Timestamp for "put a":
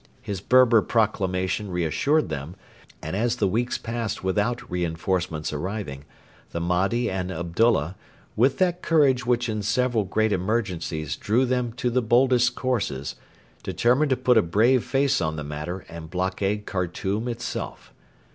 14.17-14.41